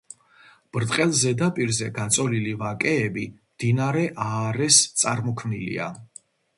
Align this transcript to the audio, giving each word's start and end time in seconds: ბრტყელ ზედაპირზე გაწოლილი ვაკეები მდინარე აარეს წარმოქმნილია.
ბრტყელ 0.77 1.13
ზედაპირზე 1.19 1.91
გაწოლილი 1.99 2.55
ვაკეები 2.63 3.29
მდინარე 3.37 4.09
აარეს 4.27 4.85
წარმოქმნილია. 5.05 5.97